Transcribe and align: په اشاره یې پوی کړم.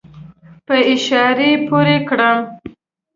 په 0.65 0.75
اشاره 0.93 1.45
یې 1.51 1.57
پوی 1.67 1.95
کړم. 2.09 2.37